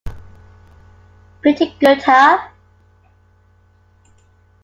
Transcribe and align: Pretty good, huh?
Pretty 1.43 1.75
good, 1.79 2.01
huh? 2.01 2.47